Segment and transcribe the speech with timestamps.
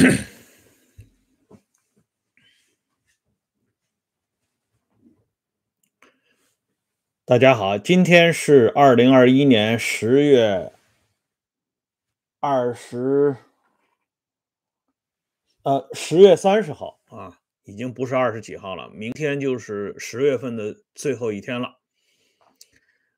[7.26, 10.72] 大家好，今天是二零二一年十月
[12.40, 13.36] 二十，
[15.64, 21.78] 呃，十月三十号啊，已经不是二十几号了，明天就是十月份的最后一天了。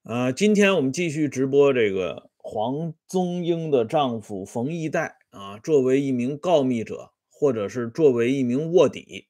[0.03, 9.29] 呃，今天我们继续直播这个黄宗英的丈夫冯一代啊，作为一名告密者，或者是作为一名卧底，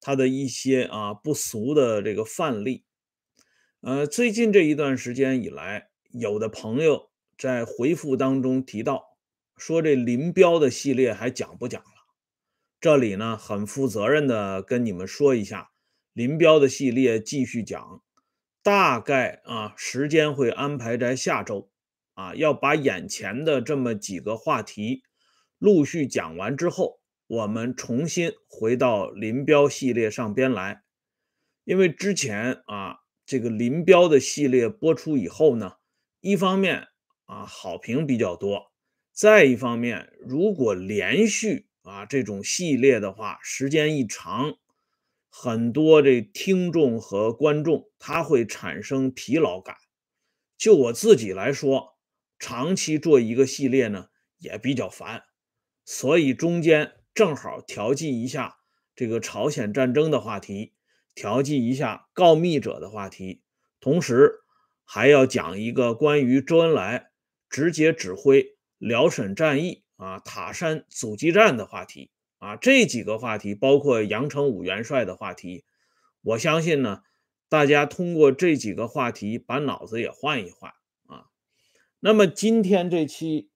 [0.00, 2.84] 他的一些啊不俗的这个范例。
[3.80, 9.16] 呃，最近这一段时间以来，有的朋友在回复当中提到，
[9.56, 11.88] 说这林彪的系列还讲不讲了？
[12.80, 15.70] 这里呢，很负责任的跟你们说一下，
[16.12, 18.02] 林彪的系列继续讲。
[18.60, 21.70] 大概啊，时间会安排在下周，
[22.14, 25.04] 啊，要把眼前的这么几个话题
[25.58, 30.82] 陆续讲完之后，我们重新回到林彪系列上边来。
[31.64, 35.74] 因为之前啊，这个林彪的系列播出以后呢，
[36.20, 36.88] 一方面
[37.26, 38.72] 啊好评比较多，
[39.12, 44.54] 再一方面，如果连续啊这种系列的话，时间一长。
[45.30, 49.76] 很多这听众和观众他会产生疲劳感。
[50.56, 51.98] 就我自己来说，
[52.38, 55.22] 长期做一个系列呢也比较烦，
[55.90, 58.58] 所以中间正好调剂一下
[58.94, 60.74] 这个朝鲜战争的话题，
[61.14, 63.40] 调剂一下告密者的话题，
[63.80, 64.40] 同时
[64.84, 67.08] 还要讲一个关于周恩来
[67.48, 72.10] 直接指挥辽沈战役啊塔山阻击战的话题。
[72.36, 75.64] 啊，这几个话题包括杨成武元帅的话题，
[76.20, 77.00] 我相信呢，
[77.48, 80.70] 大家通过这几个话题把脑子也换一换
[81.06, 81.24] 啊。
[81.98, 83.50] 那么今天这期，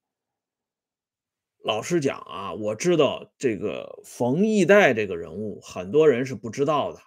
[1.63, 6.99] 老实讲啊，我知道这个冯玉代这个人物，很多人是不知道的，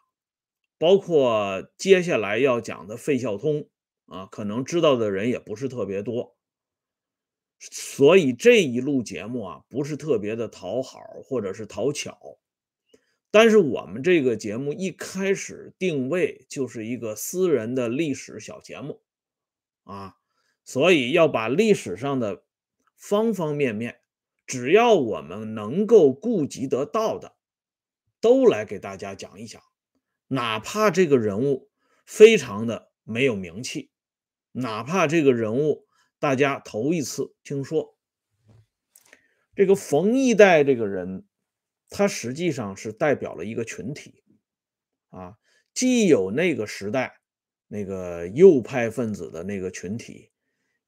[0.78, 3.68] 包括接下来要讲的费孝通
[4.06, 6.34] 啊，可能知道的人也不是特别多。
[7.58, 12.38] 所以这一路节目啊，不是特别的讨好或者是讨巧，
[13.30, 19.02] 但是我们这个节目一开始定位就是一个私人的历史小节目
[19.84, 20.14] 啊，
[20.64, 22.42] 所以要把历史上的
[22.96, 24.00] 方方面面，
[24.46, 27.36] 只要我们能够顾及得到的，
[28.20, 29.60] 都来给大家讲一讲，
[30.28, 31.70] 哪怕这个人物
[32.04, 33.90] 非常的没有名气，
[34.52, 35.86] 哪怕这个人物。
[36.18, 37.98] 大家头一次听说
[39.54, 41.26] 这个冯一代这个人，
[41.90, 44.24] 他实际上是代表了一个群体
[45.10, 45.36] 啊，
[45.74, 47.20] 既有那个时代
[47.68, 50.32] 那个右派分子的那个群体，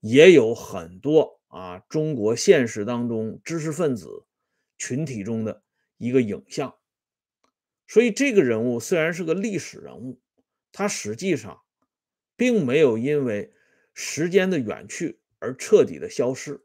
[0.00, 4.25] 也有很多啊中国现实当中知识分子
[4.78, 5.62] 群体中的
[5.98, 6.78] 一个影像。
[7.86, 10.20] 所以这个人物虽然是个历史人物，
[10.72, 11.60] 他实际上
[12.37, 13.53] 并没有因为。
[14.00, 16.62] 时间的远去而彻底的消失，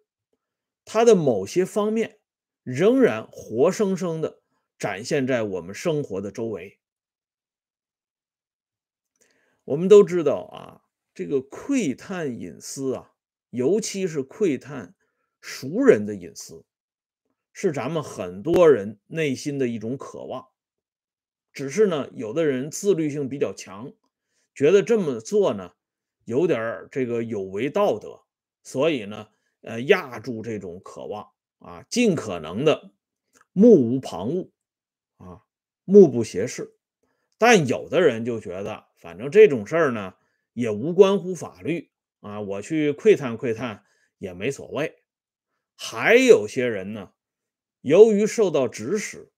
[0.86, 2.20] 他的某些方面
[2.62, 4.44] 仍然活生生的
[4.78, 6.80] 展现在我们生活的周围。
[9.64, 10.86] 我们都知道啊，
[11.16, 13.13] 这个窥探隐私啊，
[13.54, 14.96] 尤其是窥探
[15.40, 16.66] 熟人的隐私，
[17.52, 20.48] 是咱们很多人内心的一种渴望。
[21.52, 23.94] 只是呢，有的人自律性比较强，
[24.56, 25.74] 觉得这么做呢。
[26.26, 28.24] 有点这个有违道德，
[28.64, 29.28] 所以呢，
[29.62, 32.92] 呃，压住这种渴望啊，尽可能的
[33.52, 34.50] 目无旁骛
[35.18, 35.44] 啊，
[35.86, 36.76] 目不斜视。
[37.38, 40.16] 但有的人就觉得，反正这种事儿呢，
[40.54, 41.92] 也无关乎法律
[42.24, 43.84] 啊，我去窥探窥探
[44.18, 45.04] 也没所谓。
[45.76, 47.12] 还有些人呢，
[47.82, 49.30] 由于受到指使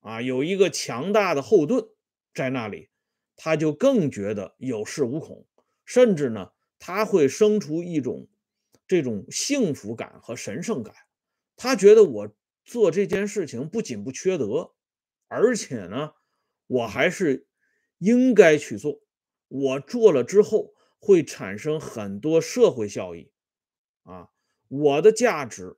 [0.00, 1.88] 啊，有一个强大的后盾
[2.34, 2.90] 在那里，
[3.36, 5.46] 他就更觉得有恃无恐。
[5.86, 8.28] 甚至呢，他会生出一种
[8.86, 10.94] 这种幸福感和神圣感。
[11.56, 12.36] 他觉得我
[12.66, 14.74] 做这件事情不仅不缺德，
[15.28, 16.12] 而且呢，
[16.66, 17.46] 我还是
[17.96, 19.00] 应该去做。
[19.48, 20.74] 我做了之后
[21.06, 23.30] 会产生很多社会效益
[24.02, 24.30] 啊，
[24.66, 25.76] 我的价值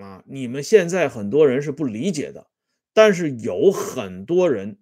[0.00, 2.48] 啊，你们现在很多人是不理解的，
[2.92, 4.78] 但是有很多人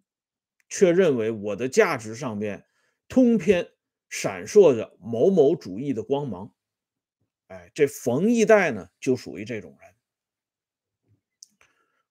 [0.68, 2.66] 却认为我的价值上面
[3.08, 3.70] 通篇。
[4.08, 6.54] 闪烁着某某主义的光芒，
[7.48, 9.90] 哎，这冯一代呢就属于这种人。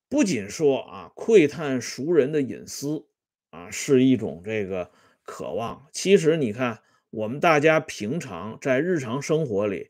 [0.10, 3.08] 不仅说啊，窥探熟人的隐私
[3.50, 4.92] 啊是一种这个
[5.24, 6.84] 渴望，其实你看，
[7.16, 9.90] 我们大家平常在日常生活里，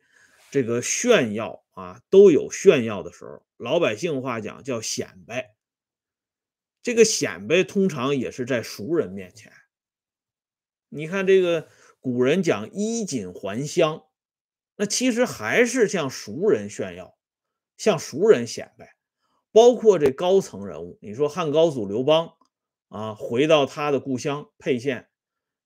[0.52, 5.56] 这个炫耀啊都有炫耀的时候，老百姓话讲叫显摆
[6.84, 9.52] 这个显摆通常也是在熟人面前。
[10.90, 11.68] 你看这个
[12.00, 14.04] 古人讲衣锦还乡，
[14.76, 17.18] 那其实还是向熟人炫耀，
[17.76, 18.96] 向熟人显摆。
[19.52, 22.34] 包括这高层人物，你说汉高祖刘邦
[22.90, 25.10] 啊，回到他的故乡沛县，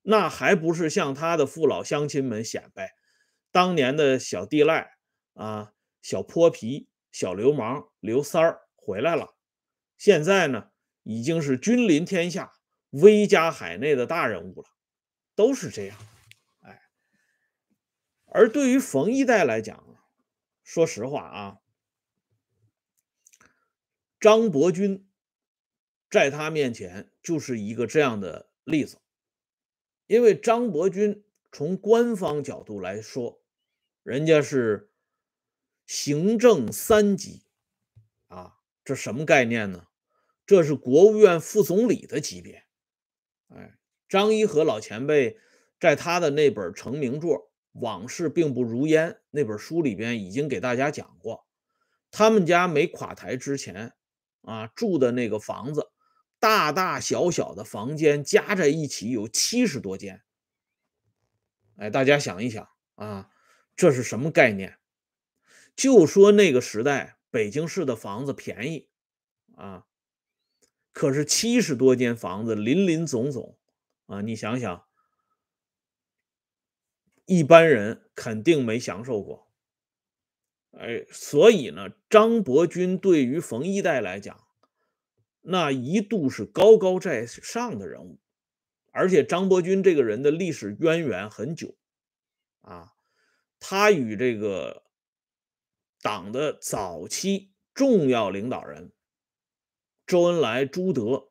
[0.10, 2.96] 那还不是向他的父老乡亲们显摆，
[3.52, 4.98] 当年的小地赖
[5.36, 9.36] 啊、小泼皮、小流氓刘三儿回来了，
[10.00, 10.72] 现在呢
[11.04, 12.54] 已经是君临天下、
[12.90, 14.68] 威加海内的大人物了，
[15.36, 15.96] 都是这样。
[16.62, 16.82] 哎，
[18.26, 19.96] 而对于冯一代来讲，
[20.64, 21.58] 说实话啊。
[24.20, 25.08] 张伯钧
[26.10, 29.00] 在他面前就是一个这样的例子，
[30.10, 33.44] 因为张伯钧从官方角度来说，
[34.02, 34.90] 人家是
[35.86, 37.44] 行政三级
[38.26, 39.86] 啊，这什么概念呢？
[40.48, 42.64] 这是国务院副总理的级别。
[43.50, 43.78] 哎，
[44.08, 45.38] 张一和老前辈
[45.80, 47.36] 在他的那本成名作
[47.74, 51.46] 《往事并不如烟》那本书里边已经给大家讲过，
[52.10, 53.94] 他们家没垮台之前。
[54.42, 55.92] 啊，住的那个房子，
[56.40, 60.24] 大大小小的房间加在一起有七十多间。
[61.76, 63.30] 哎，大家想一想啊，
[63.76, 64.78] 这是什么概念？
[65.76, 68.90] 就说那个时代北京市的房子便宜
[69.56, 69.86] 啊，
[70.92, 73.58] 可是七十多间房子林林总总
[74.08, 74.86] 啊，你想想，
[77.26, 79.50] 一般人肯定没享受过。
[80.72, 84.49] 哎，所以呢，张伯钧对于冯一代来讲，
[85.42, 88.20] 那一度是高高在上的人物，
[88.92, 91.76] 而且张伯钧这个人的历史渊源很久，
[92.62, 92.94] 啊，
[93.60, 94.84] 他与这个
[96.02, 98.92] 党的早期重要领导人
[100.06, 101.30] 周恩来、朱德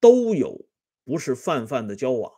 [0.00, 0.68] 都有
[1.04, 2.32] 不是泛泛的交往，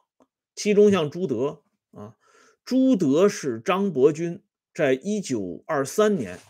[0.55, 2.17] 其中像朱德啊，
[2.65, 4.43] 朱德是张伯钧。
[4.75, 6.41] 在一九二三年，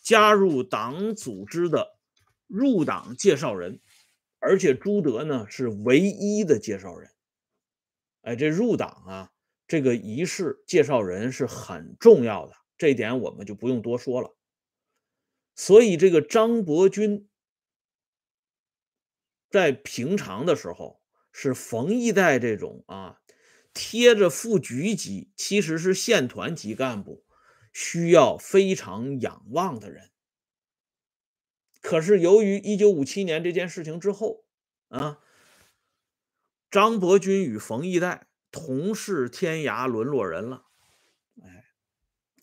[0.00, 1.98] 加入党组织的
[2.46, 3.82] 入党介绍人，
[4.38, 7.10] 而且朱德呢是唯一的介绍人。
[8.22, 9.32] 哎，这入党啊，
[9.66, 14.36] 这个仪式介绍人是很重要的，这点我们就不用多说了。
[15.54, 17.28] 所以，这个张伯钧
[19.50, 21.00] 在平常的时候
[21.32, 23.20] 是冯一代这种啊，
[23.72, 27.24] 贴着副局级，其实是县团级干部。
[27.70, 30.10] 需要非常仰望的人，
[31.80, 34.44] 可是由于一九五七年这件事情之后，
[34.88, 35.20] 啊，
[36.70, 40.66] 张伯钧与冯一代同是天涯沦落人了。
[41.42, 41.64] 哎，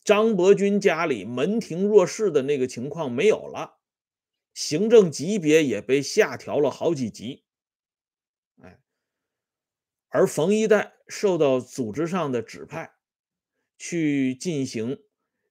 [0.03, 3.77] 张伯钧家里门庭若市的那个情况没有了，
[4.53, 7.43] 行政级别也被下调了好几级。
[8.61, 8.79] 哎，
[10.09, 12.95] 而冯一代受到组织上的指派，
[13.77, 15.01] 去进行。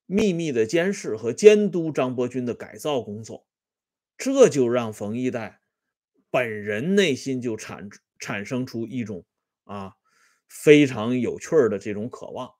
[0.06, 3.48] 秘密的监视和监督张伯钧的改造工作，
[4.16, 5.60] 这就让冯一代
[6.30, 7.88] 本人内心就产
[8.18, 9.24] 产生出一种
[9.64, 9.94] 啊
[10.48, 12.52] 非常有趣的这种渴望。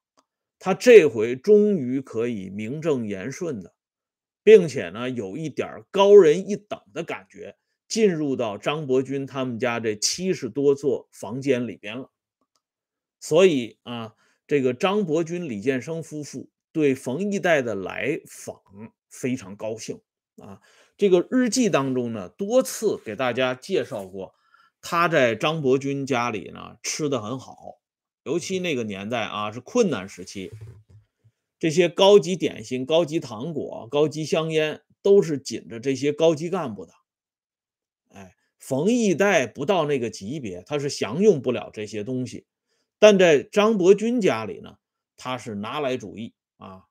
[0.58, 3.74] 他这回终于可以名正言顺的，
[4.42, 7.56] 并且呢有一点高人一等的感觉，
[7.88, 12.10] 进入到张伯钧他们家这七十多座房间里边了。
[13.20, 14.14] 所以啊，
[14.46, 16.50] 这个张伯钧、李建生夫妇。
[16.72, 18.60] 对冯一代的来访
[19.08, 20.00] 非常高兴
[20.42, 20.60] 啊！
[20.96, 24.34] 这个日记当中呢，多次给大家介绍过，
[24.80, 27.80] 他在张伯钧家里呢吃的很好，
[28.24, 30.50] 尤其那个年代啊是困难时期，
[31.58, 36.92] 这些高级点心、高级糖果、高级香烟都是紧着这些高级干部的。
[38.10, 42.46] 哎，冯一代不到那个级别，他是享用不了这些东西，
[42.98, 44.76] 但在张伯钧家里呢，
[45.16, 46.34] 他是拿来主义。
[46.56, 46.84] 啊，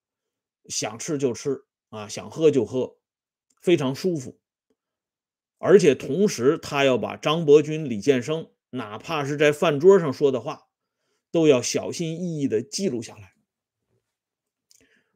[0.67, 2.97] 想吃就吃啊，想喝就喝，
[3.63, 4.39] 非常舒服。
[5.57, 10.67] 而且同时，他要把张伯钧、李建生，哪怕是在饭桌上说的话，
[11.31, 13.33] 都要小心翼翼的记录下来。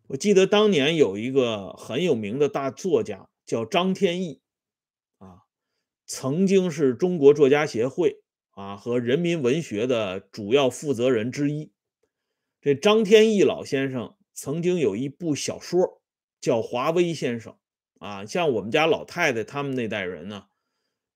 [0.08, 4.42] 我记得当年有一个很有名的大作家叫张天翼，
[5.18, 5.44] 啊，
[6.08, 11.72] 曾经是中国作家协会啊和人民文学的主要负责人之一。
[12.62, 14.16] 这张天翼老先生。
[14.40, 16.00] 曾经有一部小说
[16.40, 17.54] 叫《华威先生》，
[18.00, 20.48] 啊，像我们家老太太他们那代人呢，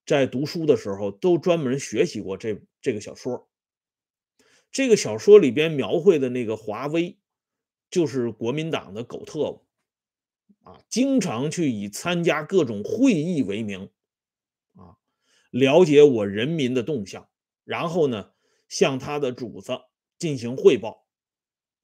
[0.05, 3.49] 在读书的时候都专门学习过这这个小说。
[4.71, 7.19] 这个小说里边描绘的那个华威，
[7.89, 9.65] 就是国民党的狗特务，
[10.63, 13.89] 啊，经常去以参加各种会议为名，
[14.75, 14.95] 啊，
[15.49, 17.29] 了解我人民的动向，
[17.65, 18.31] 然后呢
[18.69, 19.73] 向他的主子
[20.17, 21.05] 进行汇报。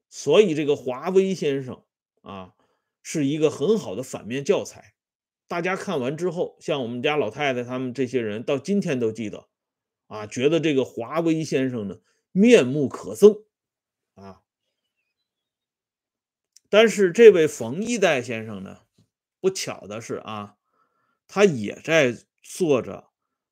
[0.08, 1.84] 所以这个华威先生
[2.22, 2.54] 啊，
[3.02, 4.94] 是一个很好的反面教材。
[5.46, 9.48] 大家看完之后，像我们家老太太他们这些人，到今天都记得，
[10.06, 12.00] 啊，觉得这个华威先生呢
[12.32, 13.44] 面目可憎，
[14.14, 14.42] 啊。
[16.68, 18.80] 但是这位冯一代先生呢，
[19.40, 20.56] 不巧的是啊，
[21.26, 23.08] 他也在做着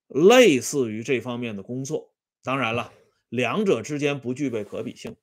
[0.07, 2.13] 类似于这方面的工作。
[2.43, 2.93] 当然了，
[3.31, 5.17] 两者之间不具备可比性。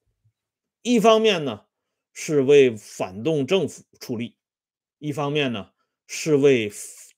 [0.82, 1.65] 一方面呢
[2.13, 4.38] 是为反动政府出力，
[5.00, 5.72] 一方面呢。
[6.05, 6.70] 是为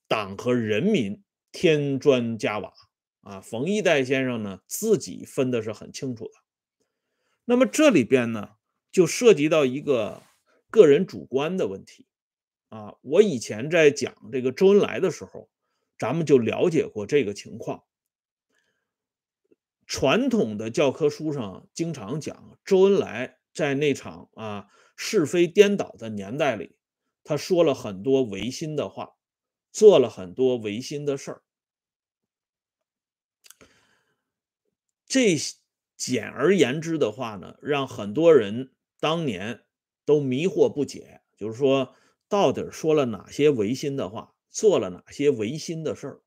[0.07, 2.71] 党和人民添砖加瓦
[3.21, 3.41] 啊！
[3.41, 6.31] 冯一代先生呢，自己分的是很清楚的。
[7.45, 8.51] 那么这里边呢，
[8.91, 10.21] 就涉及到一个
[10.69, 12.05] 个人主观的问题
[12.69, 12.93] 啊。
[13.01, 15.49] 我以前在讲这个周恩来的时候，
[15.97, 17.83] 咱们就了解过这个情况。
[19.87, 26.75] 传统的教科书上经常讲，周恩来在那场啊是非颠倒的年代里。
[27.24, 29.13] 他说了很多违心的话，
[29.71, 31.41] 做了很多违心的事儿。
[35.07, 35.35] 这
[35.97, 39.63] 简而言之的话呢，让很多人当年
[40.05, 41.95] 都迷惑不解，就是说
[42.27, 46.21] 到底说了哪些违心的话，做了哪些违心的事儿。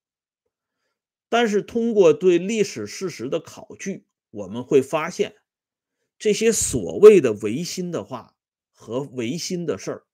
[1.28, 5.37] 但是通过对历史事实的考据，我们会发现，
[6.18, 8.37] 这些所谓的违心的话
[8.72, 10.06] 和违心的事儿。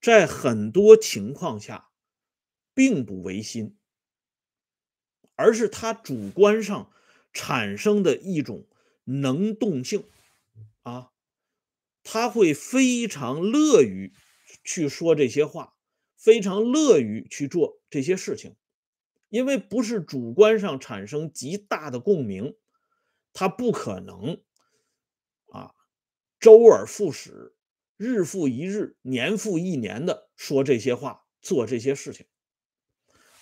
[0.00, 1.90] 在很多情况下，
[2.74, 3.76] 并不违心，
[5.34, 6.92] 而是他主观上
[7.32, 8.66] 产生的一种
[9.04, 10.04] 能动性
[10.82, 11.12] 啊，
[12.02, 14.12] 他会非常乐于
[14.62, 15.76] 去说这些话，
[16.16, 18.54] 非常乐于去做这些事情，
[19.28, 22.56] 因为不是主观上产生极大的共鸣，
[23.32, 24.42] 他不可能，
[26.46, 27.56] 周而复始。
[27.96, 32.26] 日复一日，年复一年的说这些话，做这些事情。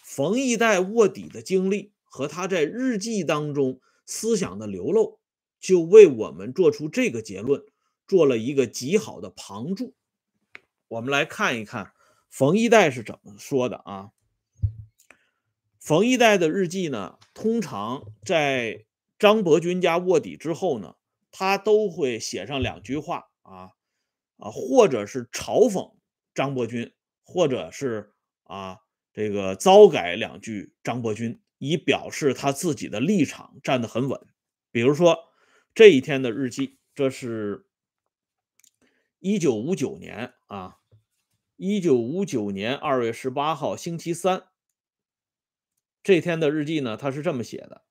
[0.03, 5.21] 冯一代卧底的经历和他在日记当中思想的流露，
[5.61, 7.63] 就为我们做出这个结论
[8.09, 9.95] 做了一个极好的旁注。
[10.89, 11.93] 我们来看一看
[12.31, 14.13] 冯一代是怎么说的啊？
[15.79, 18.87] 冯一代的日记呢，通常在
[19.19, 20.95] 张伯钧家卧底之后呢，
[21.35, 23.73] 他都会写上两句话啊。
[24.37, 25.95] 啊，或者是嘲讽
[26.35, 28.13] 张伯钧，或者是
[28.43, 28.81] 啊
[29.13, 34.21] 这个糟改两句张伯钧，以表示他自己的立场站得很稳。
[34.73, 35.17] 比如说
[35.73, 37.69] 这一天的日记，这是
[39.21, 40.79] 一九五九年啊，
[41.55, 44.49] 一九五九年二月十八号星期三，
[46.03, 47.85] 这天的日记呢，他是这么写的：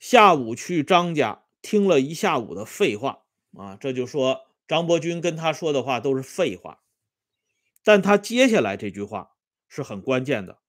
[0.00, 3.22] 下午去张家听了一下午的废话。
[3.56, 6.82] 啊，这就说张伯钧跟他说的话都是废话，
[7.84, 9.36] 但他接下来这句话
[9.68, 10.60] 是很关键的。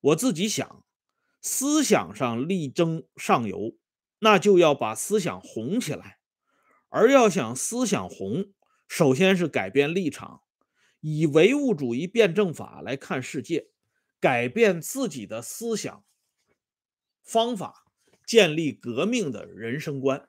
[0.00, 0.84] 我自己想，
[1.40, 3.76] 思想上力争上游，
[4.20, 6.18] 那就要把思想红起来，
[6.88, 8.52] 而要想思想红，
[8.86, 10.42] 首先是改变立场，
[11.00, 13.70] 以唯物主义辩证法来看世界，
[14.20, 16.04] 改变自己的思想
[17.22, 17.83] 方法，
[18.26, 20.28] 建立革命的人生观。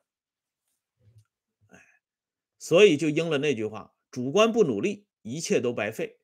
[1.68, 1.82] 哎
[2.58, 6.20] 所以就应了那句话：“主观不努力，一切都白费。”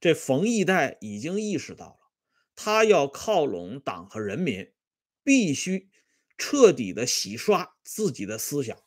[0.00, 1.98] 这冯一代已经意识到了，
[2.54, 4.72] 他要靠拢党和人民，
[5.22, 5.90] 必须
[6.38, 8.80] 彻底的洗刷自己的思想。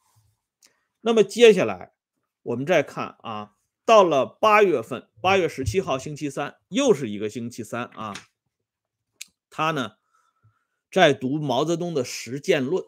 [1.02, 1.94] 那么接下来
[2.42, 8.14] 我们再看啊，到了八月份，八月十七号星期三，又是一个星期三啊，
[9.50, 9.98] 他呢
[10.92, 12.84] 在读毛泽东的《实践论》。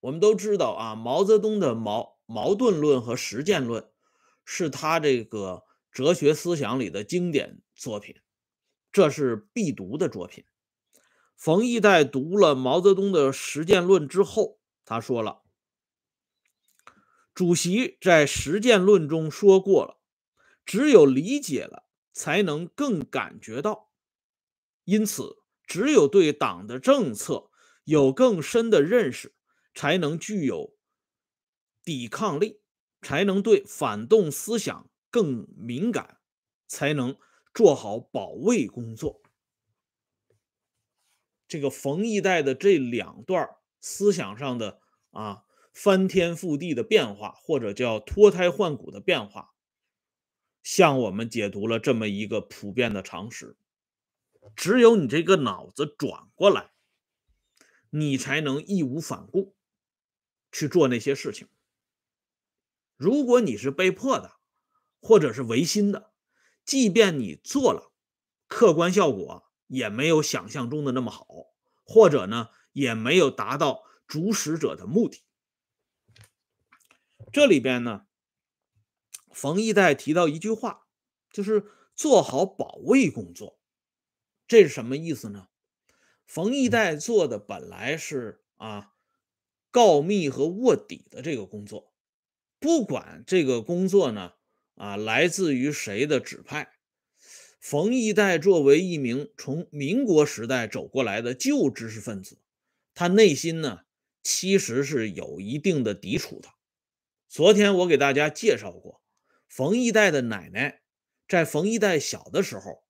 [0.00, 2.18] 我们都知道啊，毛泽东的矛。
[2.30, 3.90] 矛盾论和实践论
[4.44, 8.16] 是他这个哲学思想里的经典作品，
[8.92, 10.44] 这是必读的作品。
[11.34, 15.40] 冯一代读了毛泽东的实践论之后，他说了
[17.32, 19.96] ：“主席在实践论中说过了，
[20.66, 23.90] 只有理解了，才能更感觉到。
[24.84, 25.37] 因此，
[25.68, 27.50] 只有对党的政策
[27.84, 29.36] 有更深的认识，
[29.72, 30.76] 才能具有。”
[31.84, 32.60] 抵抗力
[33.00, 36.18] 才能对反动思想更敏感，
[36.66, 37.16] 才能
[37.54, 39.22] 做好保卫工作。
[41.46, 43.48] 这个冯一代的这两段
[43.80, 44.80] 思想上的
[45.12, 49.54] 啊翻天覆地的变化，或者叫脱胎换骨的变化，
[50.62, 53.56] 向我们解读了这么一个普遍的常识。
[54.56, 56.72] 只有你这个脑子转过来，
[57.90, 59.56] 你才能义无反顾
[60.50, 61.48] 去做那些事情。
[62.96, 64.36] 如果你是被迫的，
[65.00, 66.12] 或者是违心的，
[66.64, 67.92] 即便你做了，
[68.48, 71.26] 客观效果也没有想象中的那么好，
[71.84, 75.22] 或者呢，也没有达到主使者的目的。
[77.32, 78.06] 这里边呢，
[79.32, 80.86] 冯一代提到一句话，
[81.30, 83.57] 就是做好保卫工作。
[84.48, 85.48] 这是什么意思呢？
[86.26, 88.94] 冯一代做的本来是啊，
[89.70, 91.92] 告密和卧底的这个工作。
[92.58, 94.32] 不管这个工作呢，
[94.74, 96.72] 啊，来自于谁的指派，
[97.60, 102.38] 冯一代作为一名从民国时代走过来的旧知识分子，
[102.94, 103.82] 他内心呢
[104.22, 106.48] 其实是有一定的抵触的。
[107.28, 109.02] 昨天我给大家介绍过，
[109.46, 110.80] 冯一代的奶奶
[111.28, 112.82] 在冯一代小的时候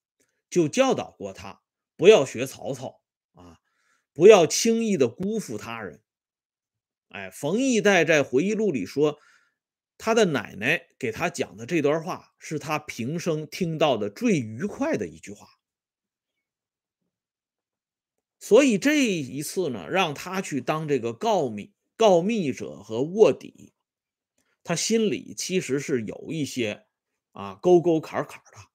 [0.48, 1.62] 就教导过他，
[1.96, 3.02] 不要学曹操
[3.34, 3.58] 啊，
[4.12, 6.02] 不要轻易的辜负他人。
[7.08, 9.18] 哎，冯一代在回忆录里说。
[10.00, 15.48] 他的奶奶给他讲的这段话，是他平生听到的最愉快的一句话。
[18.38, 23.74] 所以这一次呢，让他去当这个告密、告密者和卧底，
[24.62, 26.86] 他心里其实是有一些
[27.32, 28.70] 啊沟沟坎坎的，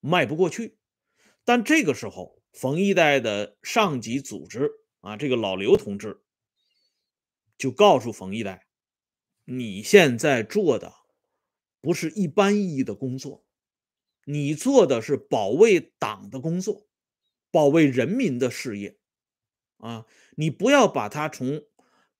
[0.00, 0.77] 迈不过去。
[1.48, 6.20] 但这个时候，冯一代的上级组织啊，这个老刘同志
[7.56, 8.66] 就告诉冯一代。
[9.46, 10.92] 你现在做的
[11.80, 13.46] 不是一般意义的工作，
[14.26, 16.86] 你做的是保卫党的工作，
[17.50, 18.98] 保卫人民的事业
[19.78, 20.04] 啊！
[20.36, 21.62] 你不要把它从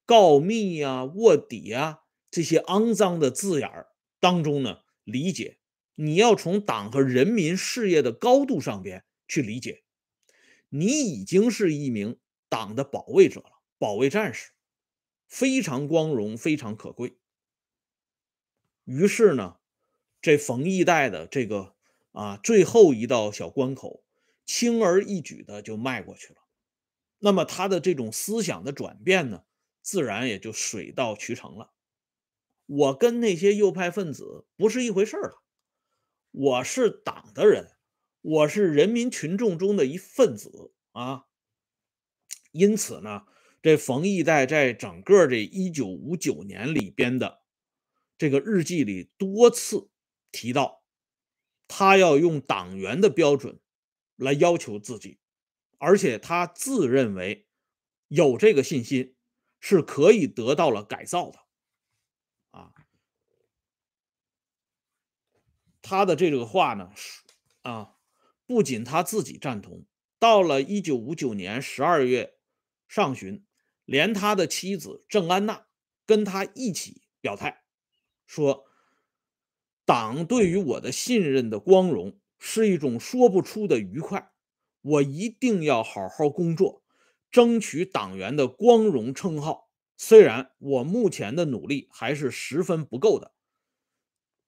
[0.07, 3.89] 告密呀、卧底呀这些肮脏的字眼儿
[4.21, 5.59] 当中呢理解，
[5.97, 9.85] 你要从党和人民事业的高度上边去理解。
[10.71, 12.19] 你已经是一名
[12.49, 14.51] 党的保卫者了，保卫战士。
[15.27, 17.19] 非常光荣，非常可贵。
[18.85, 19.59] 于是呢，
[20.23, 21.75] 这冯一代的这个
[22.13, 24.03] 啊最后一道小关口，
[24.47, 26.41] 轻而易举的就迈过去了。
[27.19, 29.45] 那么他的这种思想的转变呢，
[29.83, 31.73] 自然也就水到渠成了。
[32.65, 35.43] 我跟那些右派分子不是一回事了，
[36.31, 37.73] 我是党的人，
[38.21, 41.27] 我是人民群众中的一份子啊。
[42.53, 43.27] 因此呢。
[43.61, 47.43] 这冯一代在整个这一九五九年里边的
[48.17, 49.91] 这个日记里多次
[50.31, 50.85] 提到，
[51.67, 53.61] 他要用党员的标准
[54.15, 55.19] 来要求自己，
[55.79, 57.49] 而且他自认为
[58.07, 59.17] 有这个信心
[59.59, 61.41] 是可以得到了改造的。
[62.53, 62.73] 啊，
[65.83, 66.93] 他的这个话呢，
[67.63, 67.98] 啊，
[68.49, 69.85] 不仅他自己赞同，
[70.19, 72.33] 到了一九五九年十二月
[72.89, 73.45] 上旬。
[73.85, 75.67] 连他的妻子郑安娜
[76.05, 77.63] 跟他一起表态，
[78.27, 78.67] 说
[79.87, 84.31] ：“党对于我的信任的光荣是一种说不出的愉快，
[84.83, 86.85] 我一定要好好工作，
[87.31, 89.71] 争取党员的光荣称号。
[89.97, 93.33] 虽然我目前的努力还是十分不够的，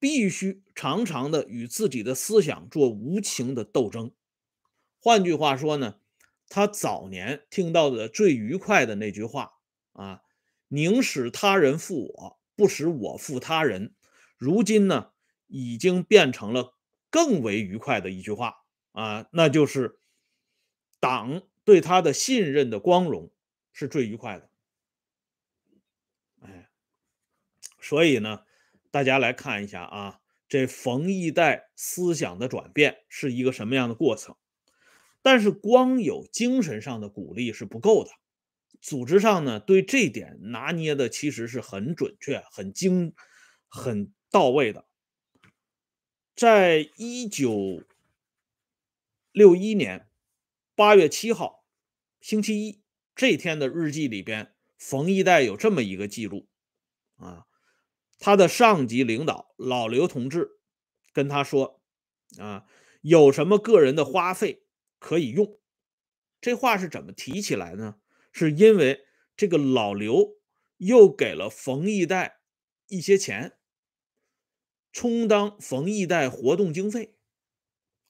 [0.01, 4.13] 必须常常的与自己的思想做无情的斗争。
[4.99, 6.01] 换句话说呢？”
[6.53, 9.53] 他早年听到的最愉快的那句话
[9.93, 10.23] 啊
[10.67, 13.95] ，“宁使他人负我，不使我负他人。”
[14.37, 15.13] 如今呢，
[15.47, 16.77] 已经变成了
[17.09, 20.01] 更为愉快的一句话啊，那就是
[20.99, 23.31] 党对他的信任的光荣
[23.73, 24.51] 是最愉快的。
[26.41, 26.69] 哎，
[27.81, 28.43] 所以呢，
[28.91, 34.37] 大家来看一下啊，这冯一代思想的转变是一个什么样的过程？
[35.23, 38.11] 但是光有精神上的鼓励是不够的，
[38.81, 43.15] 组织上呢对这点拿捏的其实是很准确、很精、
[43.69, 44.87] 很到位的。
[46.35, 47.85] 在一九
[49.31, 50.09] 六一年
[50.75, 51.67] 八月七号
[52.21, 52.81] 星期一
[53.15, 56.49] 这天的日记里边，冯一代有这么一个记录
[57.17, 57.47] 啊，
[58.21, 60.61] 他的上级领导老刘同志
[61.13, 61.83] 跟他说
[62.39, 62.67] 啊，
[63.01, 64.63] 有什么个人的花费。
[65.03, 65.59] 可以用，
[66.43, 67.97] 这话是怎么提起来呢？
[68.33, 70.37] 是因为这个老刘
[70.77, 72.41] 又给了冯一代
[72.89, 73.57] 一些钱，
[74.93, 77.17] 充当冯一代活动经费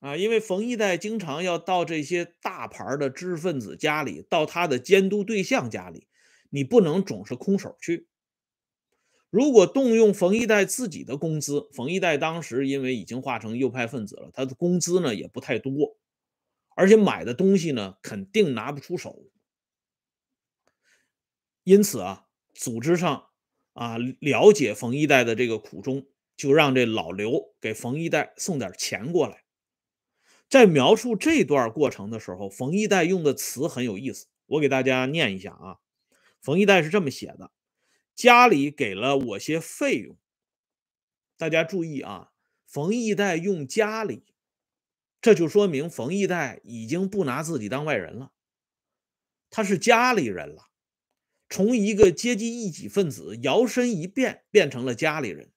[0.01, 0.17] 啊。
[0.17, 6.09] 因为冯一代经常要到这些大牌的知识分子家里，到他的监督对象家里，
[6.51, 8.09] 你不能总是空手去。
[9.31, 15.97] 如果动用冯一代自己的工资，冯一代当时因为已经化成右派分子了，他的工资呢也不太多。
[16.77, 19.25] 而且买的东西呢肯定拿不出手。
[21.63, 23.27] 因此啊，组织上
[23.75, 29.45] 啊了解冯一代的这个苦衷，就让这老刘给冯一代送点钱过来。
[30.49, 35.77] 在描述这段过程的时候，冯一代用的词很有意思，我给大家念一下啊。
[36.41, 37.53] 冯一代是这么写的
[38.15, 40.17] ：“家里给了我些费用。”
[41.37, 42.33] 大家注意啊，
[42.67, 44.25] 冯一代用家里，
[45.21, 48.33] 这就说明冯一代已经不拿自己当外人了，
[49.51, 50.69] 他是家里人了。
[51.49, 55.51] 从一个阶级异己分子摇身一变变成了家里人，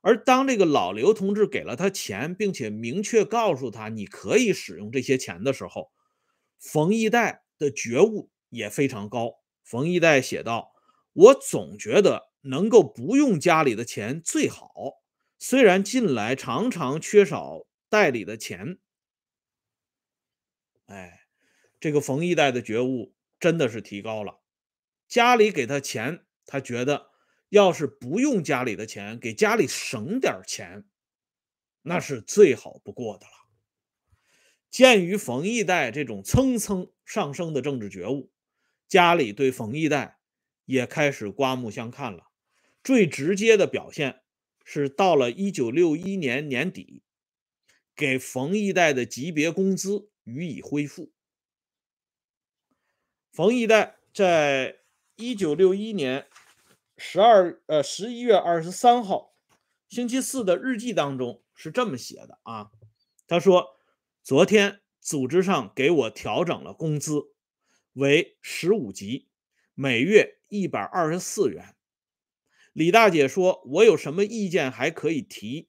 [0.00, 5.92] 而当这个老刘同志给了他钱，并且明确告诉他你可以使用这些钱的时候，
[6.58, 9.36] 冯一代的觉悟也非常高。
[9.62, 10.73] 冯一代写道
[11.14, 15.02] ：“我总觉得能够不用家里的钱最好，
[15.38, 18.78] 虽然近来常常缺少代理的钱。”
[20.86, 21.20] 哎，
[21.80, 24.42] 这个冯一代的觉悟真的是提高了。
[25.08, 27.10] 家里给他钱，他觉得
[27.48, 30.84] 要是不用家里的钱，给家里省点钱，
[31.82, 33.32] 那是最好不过的了。
[34.70, 38.32] 鉴于冯一代这种蹭蹭上升的政治觉悟，
[38.88, 40.18] 家里对冯一代
[40.64, 42.30] 也开始刮目相看了。
[42.82, 44.22] 最直接的表现
[44.64, 47.02] 是到了一九六一年年底，
[47.96, 51.12] 给冯一代的级别工资予以恢复。
[53.32, 54.80] 冯一代在。
[55.16, 56.26] 一九六一年
[56.96, 59.36] 十二呃十一月二十三号
[59.88, 62.72] 星期四的日记当中是这么写的啊，
[63.28, 63.76] 他说
[64.24, 67.32] 昨天组织上给我调整了工资
[67.92, 69.28] 为十五级，
[69.74, 71.74] 每月一百二十四元。
[72.72, 75.68] 李大姐说我有什么意见还可以提，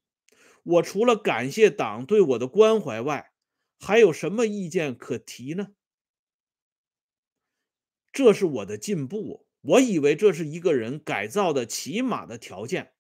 [0.62, 3.32] 我除了感谢党对我的关怀外，
[3.80, 5.70] 还有什么意见可提呢？
[8.12, 12.94] 这是我的进步，我以为这是一个人改造的起码的条件。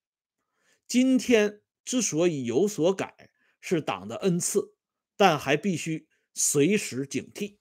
[0.87, 3.29] 今天之所以有所改，
[3.61, 4.75] 是党的恩赐，
[5.15, 7.57] 但还必须随时警惕。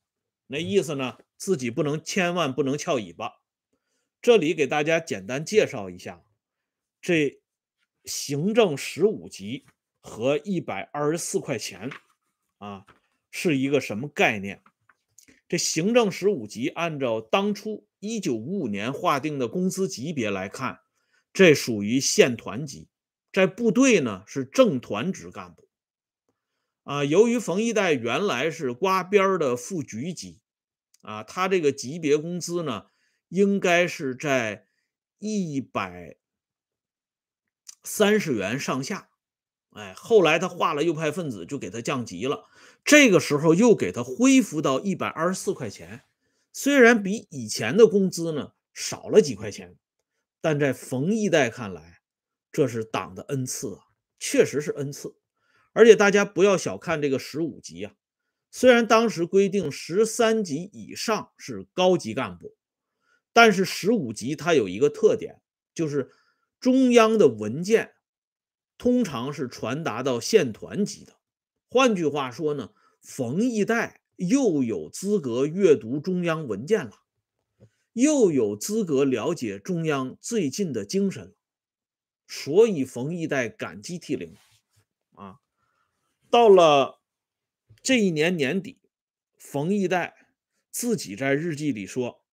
[0.47, 1.19] 那意思呢？
[1.37, 3.41] 自己不能，千万不能翘尾巴。
[4.23, 6.23] 这里给大家简单介绍一下，
[7.01, 7.43] 这
[8.05, 9.67] 行政十五级
[10.01, 11.91] 和一百二十四块钱
[12.59, 12.87] 啊，
[13.31, 14.63] 是一个什么概念？
[15.47, 20.81] 这行政十五级，按照当初一九五五年划定的工资级别来看，
[21.33, 22.89] 这属于县团级，
[23.31, 25.69] 在部队呢是正团职干部。
[26.85, 30.41] 啊，由于冯一代原来是刮边的副局级，
[31.05, 32.87] 啊，他这个级别工资呢
[33.29, 34.67] 应该是在
[35.19, 36.17] 一百
[37.85, 39.11] 三十元上下。
[39.71, 42.47] 哎，后来他划了右派分子，就给他降级了。
[42.85, 46.05] 这个时候又给他恢复到一百二十四块钱，
[46.53, 49.77] 虽然比以前的工资呢少了几块钱，
[50.41, 52.01] 但在冯一代看来，
[52.53, 53.83] 这是党的恩赐啊，
[54.19, 55.17] 确实是恩赐。
[55.73, 57.95] 而且大家不要小看这个十五级啊，
[58.57, 62.55] 虽然当时规定十三级以上是高级干部，
[63.33, 65.43] 但是十五级它有一个特点，
[65.75, 66.13] 就是
[66.61, 67.95] 中央的文件
[68.79, 71.17] 通常是传达到县团级的。
[71.69, 72.71] 换句话说呢，
[73.03, 76.93] 冯一代又有资格阅读中央文件了，
[77.93, 81.35] 又有资格了解中央最近的精神，
[82.29, 84.37] 所以冯一代感激涕零
[85.17, 85.41] 啊。
[86.31, 87.01] 到了
[87.85, 88.81] 这一年年底，
[89.37, 90.29] 冯一代
[90.71, 92.25] 自己在日记里说：“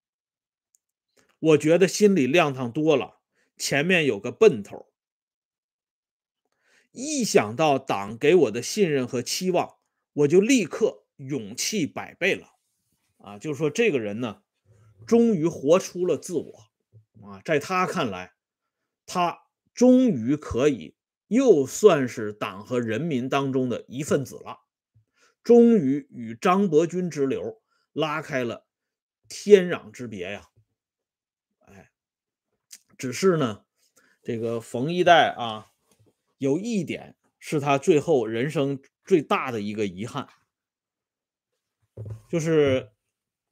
[1.39, 3.19] 我觉得心里亮堂多了，
[3.57, 4.93] 前面有个奔头。”
[6.93, 9.75] 一想到党给我的信任和期望，
[10.13, 12.53] 我就立刻勇气百倍了。
[13.17, 14.43] 啊，就是说这个人呢，
[15.05, 16.71] 终于活出了自我。
[17.23, 18.35] 啊，在他看来，
[19.05, 19.37] 他
[19.73, 20.95] 终于可以
[21.27, 24.61] 又算是党和人民当中的一份子了，
[25.43, 27.61] 终于与张伯钧之流
[27.93, 28.65] 拉开了
[29.27, 30.49] 天壤之别呀。
[31.65, 31.91] 哎，
[32.97, 33.65] 只是呢，
[34.21, 35.67] 这个冯一代啊。
[36.37, 40.27] 有一点是他最后人生最大的一个遗憾，
[42.27, 42.89] 就是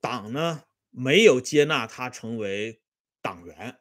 [0.01, 2.81] 党呢没有接纳他成为
[3.21, 3.77] 党员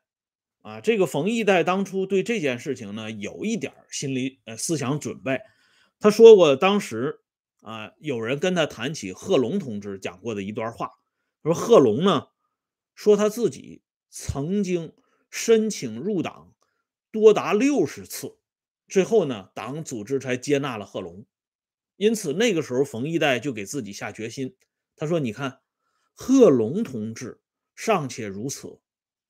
[0.60, 0.78] 啊。
[0.82, 5.40] 这个冯一代当初对这件事情呢有一点心理呃思想准备。
[5.98, 7.22] 他说过，当时
[7.60, 10.92] 啊有人跟他谈起贺龙同志讲过的一段话，
[11.42, 12.28] 说贺龙呢
[12.94, 14.94] 说他自己曾经
[15.30, 16.54] 申请入党
[17.10, 18.36] 多达六十次。
[18.88, 21.26] 最后呢，党组织才接纳了贺龙，
[21.96, 24.56] 因此那个时候冯一代就给自己下决心，
[24.96, 25.60] 他说：“你看，
[26.14, 27.42] 贺龙同志
[27.74, 28.78] 尚且如此，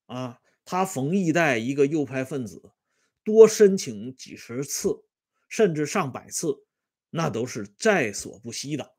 [0.07, 2.71] 啊，他冯一代一个右派分子，
[3.25, 5.03] 多申请几十次，
[5.49, 6.63] 甚至上百次，
[7.11, 8.95] 那都是在所不惜的。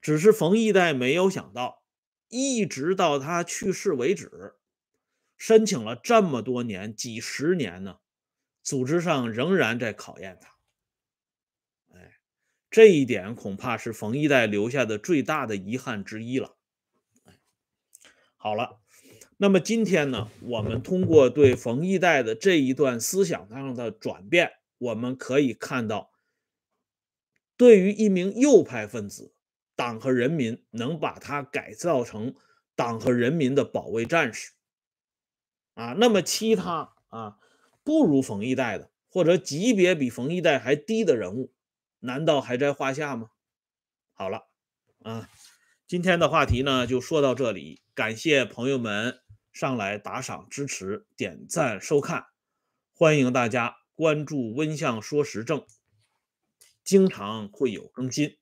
[0.00, 1.82] 只是冯一代没有想到，
[2.28, 4.54] 一直到他去世为止。”
[5.38, 7.98] 申请了这么多年，几十年呢，
[8.62, 10.56] 组织上仍然在考验他。
[11.94, 12.14] 哎，
[12.70, 16.56] 这一点恐怕是冯一代留下的最大的遗憾之一了。
[18.36, 18.80] 好了，
[19.36, 26.10] 那么今天呢，我们通过对冯一代的这一段思想上的转变，我们可以看到，
[27.56, 29.34] 对于一名右派分子，
[29.74, 32.34] 党和人民能把他改造成
[32.74, 34.52] 党和人民的保卫战士。
[35.74, 37.38] 啊，那么其他啊
[37.84, 41.52] 不如冯一代的，或者级别比冯一代还低的人物，
[42.00, 43.30] 难道还在话下吗？
[44.12, 44.48] 好了，
[45.02, 45.28] 啊，
[45.86, 49.20] 今天的话题呢就说到这里，感谢朋友们
[49.52, 52.26] 上来打赏支持、点赞收看，
[52.94, 55.66] 欢迎大家关注温相说时政，
[56.86, 58.36] 经常会有更新。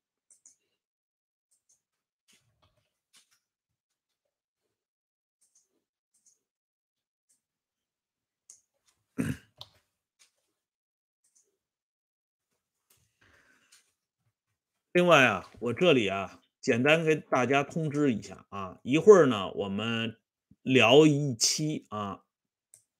[14.93, 20.19] 另外啊，我这里啊，简单给大家通知一下啊，一会儿呢，我们
[20.61, 22.25] 聊一期啊，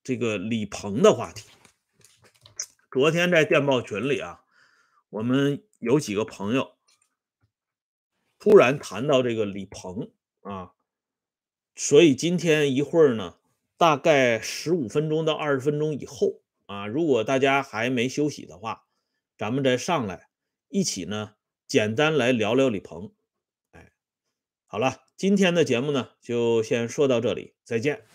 [0.03, 1.47] 这个李鹏的话题。
[2.89, 4.43] 昨天在电报群里啊，
[5.15, 6.75] 我们有几个朋友
[8.37, 10.73] 突然谈到这个李鹏啊，
[11.73, 13.37] 所以今天一会儿呢，
[13.77, 18.87] 大概十五分钟到二十分钟以后啊，如果大家还没休息的话，
[19.37, 20.27] 咱们再上来
[20.67, 21.35] 一起呢。
[21.65, 23.11] 简单来聊聊李鹏，
[23.71, 23.93] 哎，
[24.67, 28.05] 好了，今天的节目呢就先说到这里，再见。